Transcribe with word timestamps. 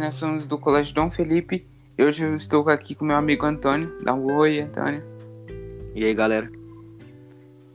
nós 0.00 0.14
somos 0.14 0.46
do 0.46 0.56
Colégio 0.56 0.94
Dom 0.94 1.10
Felipe 1.10 1.66
e 1.96 2.02
hoje 2.02 2.24
eu 2.24 2.34
estou 2.34 2.66
aqui 2.70 2.94
com 2.94 3.04
meu 3.04 3.18
amigo 3.18 3.44
Antônio. 3.44 3.98
Dá 4.02 4.14
um 4.14 4.32
oi, 4.32 4.60
Antônio. 4.60 5.02
E 5.94 6.02
aí, 6.02 6.14
galera? 6.14 6.50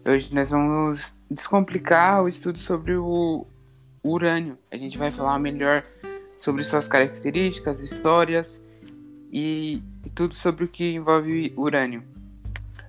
Hoje 0.04 0.34
nós 0.34 0.50
vamos 0.50 1.16
descomplicar 1.30 2.24
o 2.24 2.28
estudo 2.28 2.58
sobre 2.58 2.96
o 2.96 3.46
urânio. 4.03 4.58
A 4.72 4.76
gente 4.76 4.98
vai 4.98 5.12
falar 5.12 5.38
melhor 5.38 5.84
sobre 6.35 6.63
suas 6.63 6.88
características, 6.88 7.80
histórias 7.80 8.60
e, 9.31 9.84
e 10.03 10.10
tudo 10.10 10.34
sobre 10.34 10.66
o 10.66 10.67
que 10.67 10.96
envolve 10.96 11.53
urânio. 11.56 12.02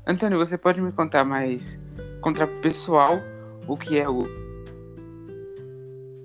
Antônio, 0.07 0.39
você 0.39 0.57
pode 0.57 0.81
me 0.81 0.93
contar 0.93 1.25
mais, 1.25 1.79
contar 2.23 2.47
pro 2.47 2.61
pessoal 2.63 3.21
o 3.69 3.77
que 3.77 3.99
é 3.99 4.09
o. 4.09 4.27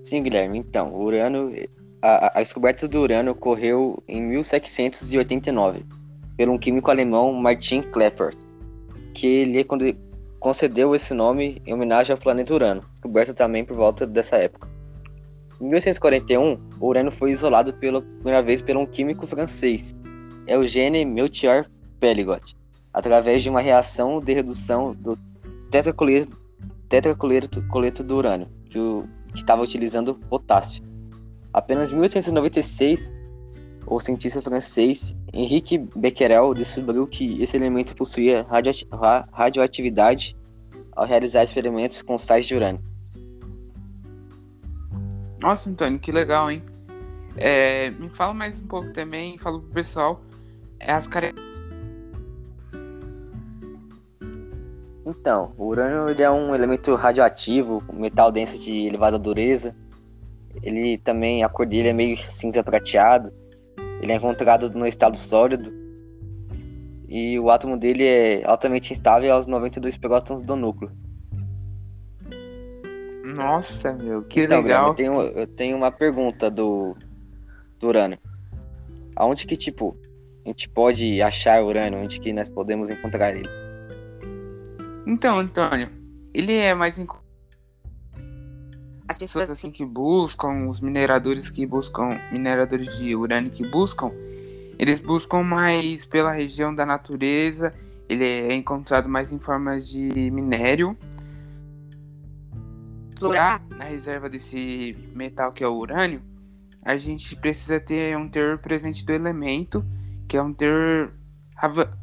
Sim, 0.04 0.22
Guilherme. 0.22 0.60
Então, 0.60 0.94
o 0.94 1.04
urânio, 1.04 1.52
a, 2.02 2.38
a 2.38 2.42
descoberta 2.42 2.88
do 2.88 3.00
urânio 3.00 3.32
ocorreu 3.32 4.02
em 4.08 4.20
1789 4.20 5.84
por 6.36 6.48
um 6.48 6.58
químico 6.58 6.90
alemão 6.90 7.32
Martin 7.32 7.82
Klepper, 7.82 8.34
que 9.14 9.44
lhe 9.44 9.64
concedeu 10.40 10.94
esse 10.94 11.14
nome 11.14 11.62
em 11.64 11.72
homenagem 11.72 12.12
ao 12.12 12.20
planeta 12.20 12.52
Urano, 12.52 12.82
descoberto 12.94 13.32
também 13.32 13.64
por 13.64 13.76
volta 13.76 14.04
dessa 14.04 14.36
época. 14.36 14.68
Em 15.60 15.64
1841, 15.64 16.58
o 16.80 16.86
urânio 16.86 17.12
foi 17.12 17.30
isolado 17.30 17.72
pela 17.74 18.02
primeira 18.02 18.42
vez 18.42 18.60
por 18.60 18.76
um 18.76 18.84
químico 18.84 19.24
francês, 19.24 19.94
Eugène 20.48 21.04
Melchior 21.04 21.66
Peligot, 22.00 22.56
através 22.92 23.44
de 23.44 23.48
uma 23.48 23.60
reação 23.60 24.18
de 24.18 24.32
redução 24.32 24.92
do 24.92 25.16
tetracoleto, 25.70 26.36
tetracoleto 26.88 28.02
do 28.02 28.16
urânio, 28.16 28.48
que 28.68 28.78
estava 29.36 29.62
utilizando 29.62 30.16
potássio. 30.28 30.91
Apenas 31.52 31.92
em 31.92 31.94
1896, 31.96 33.14
o 33.86 34.00
cientista 34.00 34.40
francês 34.40 35.14
Henrique 35.32 35.78
Becquerel 35.78 36.54
descobriu 36.54 37.06
que 37.06 37.42
esse 37.42 37.56
elemento 37.56 37.94
possuía 37.94 38.46
radioatividade 39.32 40.36
ao 40.92 41.06
realizar 41.06 41.44
experimentos 41.44 42.02
com 42.02 42.18
sais 42.18 42.46
de 42.46 42.54
urânio. 42.54 42.80
Nossa, 45.40 45.70
Antônio, 45.70 45.98
que 45.98 46.12
legal, 46.12 46.50
hein? 46.50 46.62
É, 47.36 47.90
me 47.90 48.08
fala 48.10 48.32
mais 48.32 48.60
um 48.60 48.66
pouco 48.66 48.92
também, 48.92 49.38
fala 49.38 49.58
pro 49.58 49.70
pessoal 49.70 50.20
as 50.80 51.06
características 51.06 51.52
Então, 55.04 55.52
o 55.58 55.66
urânio 55.66 56.08
ele 56.08 56.22
é 56.22 56.30
um 56.30 56.54
elemento 56.54 56.94
radioativo, 56.94 57.82
um 57.92 58.00
metal 58.00 58.30
denso 58.30 58.58
de 58.58 58.86
elevada 58.86 59.18
dureza. 59.18 59.76
Ele 60.62 60.98
também, 60.98 61.44
a 61.44 61.48
cor 61.48 61.66
dele 61.66 61.88
é 61.88 61.92
meio 61.92 62.16
cinza 62.30 62.62
prateado. 62.62 63.32
Ele 64.00 64.12
é 64.12 64.16
encontrado 64.16 64.68
no 64.70 64.86
estado 64.86 65.16
sólido. 65.16 65.72
E 67.08 67.38
o 67.38 67.50
átomo 67.50 67.78
dele 67.78 68.04
é 68.04 68.44
altamente 68.44 68.92
instável 68.92 69.32
aos 69.32 69.46
92 69.46 69.96
prótons 69.96 70.42
do 70.42 70.56
núcleo. 70.56 70.90
Nossa, 73.22 73.92
meu, 73.92 74.22
que 74.22 74.42
então, 74.42 74.60
legal. 74.60 74.88
Eu 74.88 74.94
tenho, 74.94 75.20
eu 75.20 75.46
tenho 75.46 75.76
uma 75.76 75.90
pergunta 75.90 76.50
do, 76.50 76.96
do 77.78 77.88
urânio. 77.88 78.18
Aonde 79.16 79.46
que, 79.46 79.56
tipo, 79.56 79.96
a 80.44 80.48
gente 80.48 80.68
pode 80.68 81.20
achar 81.22 81.62
urânio? 81.62 82.00
Onde 82.00 82.18
que 82.18 82.32
nós 82.32 82.48
podemos 82.48 82.90
encontrar 82.90 83.34
ele? 83.34 83.48
Então, 85.06 85.38
Antônio, 85.38 85.88
ele 86.34 86.54
é 86.54 86.74
mais 86.74 86.98
as 86.98 87.21
pessoas 89.22 89.50
assim 89.50 89.70
que 89.70 89.84
buscam, 89.84 90.68
os 90.68 90.80
mineradores 90.80 91.48
que 91.48 91.64
buscam, 91.64 92.08
mineradores 92.32 92.96
de 92.98 93.14
urânio 93.14 93.52
que 93.52 93.64
buscam, 93.68 94.10
eles 94.78 95.00
buscam 95.00 95.42
mais 95.42 96.04
pela 96.04 96.32
região 96.32 96.74
da 96.74 96.84
natureza, 96.84 97.72
ele 98.08 98.24
é 98.24 98.52
encontrado 98.52 99.08
mais 99.08 99.32
em 99.32 99.38
formas 99.38 99.88
de 99.88 100.30
minério. 100.30 100.96
Explorar 103.12 103.62
na 103.70 103.84
reserva 103.84 104.28
desse 104.28 104.96
metal 105.14 105.52
que 105.52 105.62
é 105.62 105.68
o 105.68 105.76
urânio, 105.76 106.20
a 106.82 106.96
gente 106.96 107.36
precisa 107.36 107.78
ter 107.78 108.16
um 108.16 108.28
teor 108.28 108.58
presente 108.58 109.06
do 109.06 109.12
elemento, 109.12 109.84
que 110.28 110.36
é 110.36 110.42
um 110.42 110.52
teor 110.52 111.12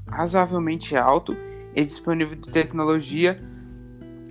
razoavelmente 0.07 0.95
alto 0.95 1.35
é 1.75 1.83
disponível 1.83 2.35
de 2.37 2.49
tecnologia 2.49 3.37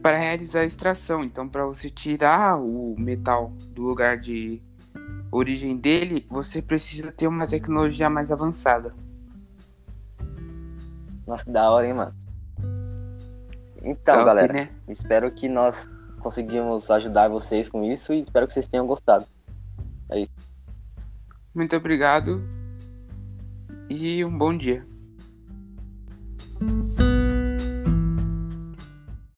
para 0.08 0.16
realizar 0.16 0.60
a 0.60 0.64
extração. 0.64 1.22
Então, 1.22 1.46
para 1.46 1.66
você 1.66 1.90
tirar 1.90 2.58
o 2.58 2.94
metal 2.98 3.52
do 3.74 3.82
lugar 3.82 4.16
de 4.16 4.62
origem 5.30 5.76
dele, 5.76 6.26
você 6.30 6.62
precisa 6.62 7.12
ter 7.12 7.26
uma 7.26 7.46
tecnologia 7.46 8.08
mais 8.08 8.32
avançada. 8.32 8.94
Nossa, 11.26 11.44
que 11.44 11.50
da 11.50 11.70
hora, 11.70 11.86
hein, 11.86 11.92
mano? 11.92 12.14
Então, 13.82 14.14
Top, 14.14 14.24
galera, 14.24 14.50
né? 14.50 14.70
espero 14.88 15.30
que 15.30 15.46
nós 15.46 15.76
conseguimos 16.20 16.90
ajudar 16.90 17.28
vocês 17.28 17.68
com 17.68 17.84
isso 17.84 18.10
e 18.14 18.22
espero 18.22 18.46
que 18.46 18.54
vocês 18.54 18.66
tenham 18.66 18.86
gostado. 18.86 19.26
É 20.10 20.20
isso. 20.20 20.32
Muito 21.54 21.76
obrigado 21.76 22.42
e 23.90 24.24
um 24.24 24.38
bom 24.38 24.56
dia. 24.56 24.86